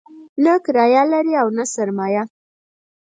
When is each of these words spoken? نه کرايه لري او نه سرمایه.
نه 0.43 0.53
کرايه 0.65 1.03
لري 1.11 1.33
او 1.41 1.47
نه 1.57 1.63
سرمایه. 1.73 2.23